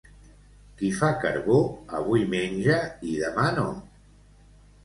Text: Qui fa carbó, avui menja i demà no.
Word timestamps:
Qui 0.79 0.89
fa 1.01 1.09
carbó, 1.25 1.59
avui 1.99 2.25
menja 2.33 2.81
i 3.11 3.15
demà 3.27 3.47
no. 3.61 3.71